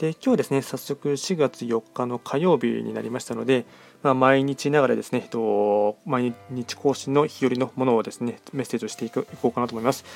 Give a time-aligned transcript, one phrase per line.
[0.00, 3.66] で今日ですね早速4月4日の火曜日になりましたので、
[4.02, 10.06] まあ、毎日ながらですね、えっと、毎日更新の日和のものをですねメッセージをしていこうかなと思います。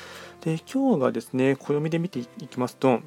[0.41, 2.99] で今日がですね暦で見ていきますと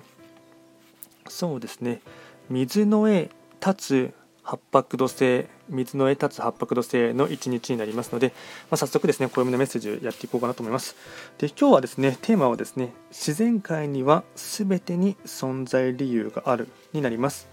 [1.28, 2.00] そうですね
[2.48, 3.28] 水の絵
[3.60, 4.14] 立つ
[4.48, 8.28] 八白土星水の絵立つ八白土星の一日になりますので、
[8.70, 10.96] まあ、早速ですね暦のメッセージをやっていこうかなと思います。
[11.36, 17.46] で今日はですねテーマはですね自然界には全てに存在理由があるになります。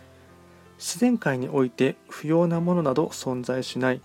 [0.78, 4.00] 自然界において不要なものなど存在しない。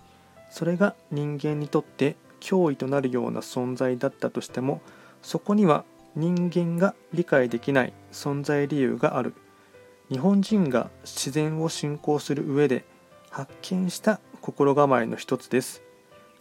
[0.49, 4.81] それが人間にとって脅威となるような存在だったとしても
[5.21, 5.85] そこには
[6.17, 9.33] 人間が理解できない存在理由がある。
[10.11, 12.83] 日本人が自然を信仰する上で
[13.29, 15.81] 発見した心構えの一つです。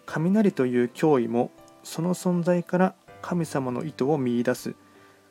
[0.07, 1.53] 雷という脅威も
[1.85, 4.75] その存在から神様の意図を見いだす。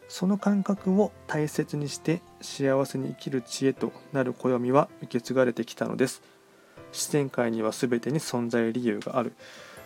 [0.08, 6.22] その感覚を大切にして幸せに生きる知恵となる暦は受け継がれてきたのです。
[6.94, 9.34] 自然界には全てに存在理由がある。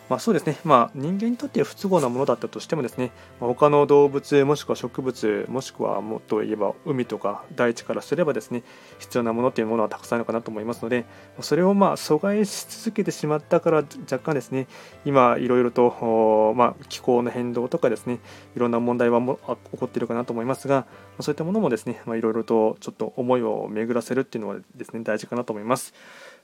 [0.08, 3.10] まあ、そうですね、まあ、人間にとって不都合なものだったとしてもですね、
[3.40, 8.62] まあ、他の動物もしくは植物もしくはもっと言えば海とか大地からすればですね
[8.98, 11.06] 必要なものっていうものはたくさんあるかなと思いますので
[11.40, 14.66] それをまあ阻害し続けてしまったから若干ですね
[15.06, 18.18] 今いろいろと、まあ、気候の変動とかですね
[18.56, 19.38] いろんな問題はも
[19.72, 20.86] 起こっているかなと思いますが
[21.20, 25.94] そういったものもですねいろいろとちょっと思いを巡らせるっていうのはですね大事かなと思います。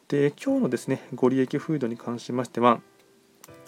[0.09, 2.81] で今日のですねご利益フードに関しましては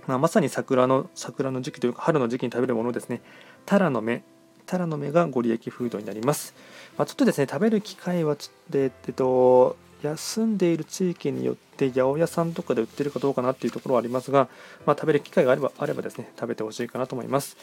[0.07, 3.21] まあ、まさに桜の桜の時期というか春の時期に食べるものですね。
[3.67, 4.23] タラの芽。
[4.67, 6.55] タラの芽がご利益フードになります、
[6.97, 8.37] まあ、ちょっとですね食べる機会は
[8.71, 14.49] で、えっと、休んでいる地域によって八百屋さんとかで売ってるかどうかなっていうところはありますが、
[14.87, 17.57] まあ、食べる機会があればあればですね食べてほしいかなと思います。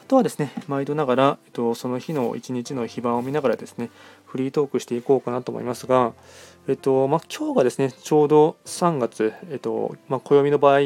[0.00, 3.90] あとはですね毎度ながら、えっと、その日の一日の非番を見ながらですね
[4.24, 6.14] フリートークしていこうかなと思いますが、
[6.66, 10.80] えっとまあ、今日がですねちょうど3月、えっとまあ、暦の場合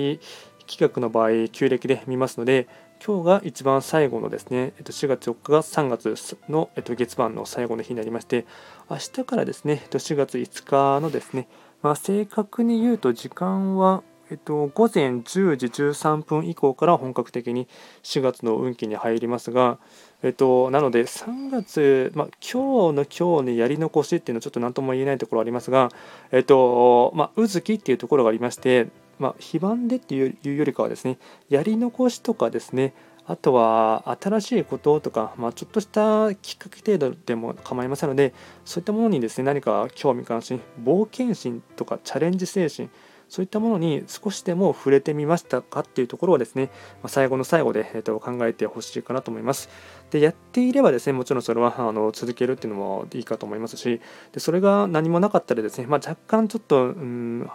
[0.67, 2.69] 企画の場合旧暦で見ますので
[3.05, 8.47] 今日が一番最後のですね、えっと、4月4日が3月の、えっと、月番の最後の日になりまして
[8.89, 11.49] 明日からですね、えっと、4月5日のですね、
[11.83, 14.03] まあ、正確に言うと時間は
[14.33, 17.69] えっと、午前10時13分以降から本格的に
[18.03, 19.77] 4月の運気に入りますが、
[20.23, 25.91] えっと、なので3月、まあ、今日の今日にやり残しっていうのはちょっと何とも言えないところありますが、
[26.31, 28.89] えっとまあ、うずきっていうところがありまして、
[29.23, 31.17] まあ、非番でっていうよりかはですね
[31.49, 32.93] やり残しとかですね
[33.25, 38.35] あとは新しいこととか、まあ、ちょっとしたきっかけ程度でも構いませんので
[38.65, 42.89] そういったものにですね何か興味関心冒険心とかチャレンジ精神
[43.33, 46.69] そういったものに少しでも触れてみましたかっていうところをですね、
[47.03, 49.71] ま最後の最後で、えー、と考えてほしいかなと思います。
[50.11, 57.51] で、やっていればですね、もちろんそれはあの続けるっていうのもいいかと思いますし、でそれが何もなかったらですね、まあ、若干ちょっと、うん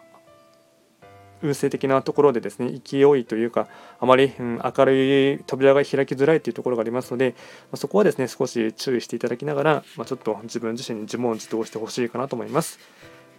[1.41, 3.67] 運勢的なところでですね勢いというか
[3.99, 12.79] あまり、うん、明るい扉が開きづらいというところがありますので、まあ、そこはですね少し注意していただきながら、まあ、ちょっと自分自身に自問自答してほしいかなと思います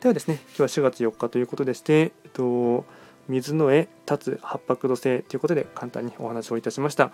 [0.01, 2.85] ではですね今日は4月4日ということでして、えっと、
[3.29, 7.11] 水の絵立つ八白土星ということで簡単にお話をいたしました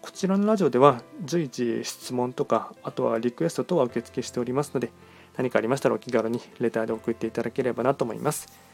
[0.00, 4.90] こちらのラジオでは随時質問とかあとはリクエスト等は受付しておりますので
[5.36, 8.73] 何かありましたらお気軽にレターで送っていただければなと思います。